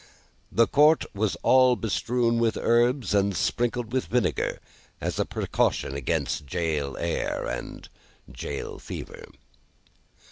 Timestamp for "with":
2.39-2.57, 3.93-4.07